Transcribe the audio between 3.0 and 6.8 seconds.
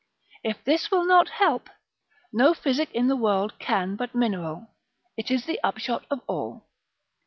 the world can but mineral, it is the upshot of all.